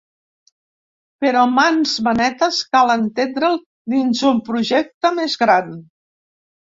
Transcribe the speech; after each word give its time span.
Però 1.25 1.41
‘Mans 1.57 1.91
manetes’ 2.07 2.61
cal 2.75 2.93
entendre’l 2.93 3.57
dins 3.95 4.23
un 4.31 4.39
projecte 4.49 5.13
més 5.21 5.37
gran. 5.43 5.69